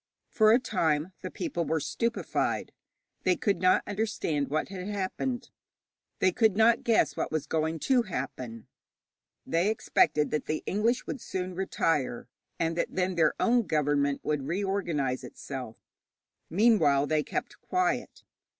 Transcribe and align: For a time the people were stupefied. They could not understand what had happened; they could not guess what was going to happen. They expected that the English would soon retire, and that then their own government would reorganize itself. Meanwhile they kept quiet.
For 0.31 0.51
a 0.51 0.57
time 0.57 1.13
the 1.21 1.29
people 1.29 1.63
were 1.63 1.79
stupefied. 1.79 2.73
They 3.21 3.35
could 3.35 3.61
not 3.61 3.83
understand 3.85 4.47
what 4.47 4.69
had 4.69 4.87
happened; 4.87 5.51
they 6.17 6.31
could 6.31 6.57
not 6.57 6.83
guess 6.83 7.15
what 7.15 7.31
was 7.31 7.45
going 7.45 7.77
to 7.81 8.01
happen. 8.01 8.65
They 9.45 9.69
expected 9.69 10.31
that 10.31 10.47
the 10.47 10.63
English 10.65 11.05
would 11.05 11.21
soon 11.21 11.53
retire, 11.53 12.27
and 12.57 12.75
that 12.79 12.95
then 12.95 13.13
their 13.13 13.35
own 13.39 13.67
government 13.67 14.21
would 14.23 14.47
reorganize 14.47 15.23
itself. 15.23 15.77
Meanwhile 16.49 17.05
they 17.05 17.21
kept 17.21 17.61
quiet. 17.61 18.23